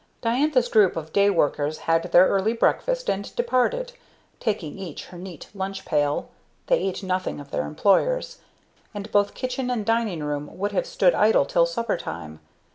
[0.23, 3.93] Diantha's group of day workers had their early breakfast and departed,
[4.39, 6.29] taking each her neat lunch pail,
[6.65, 8.39] they ate nothing of their employers;
[8.95, 12.39] and both kitchen and dining room would have stood idle till supper time.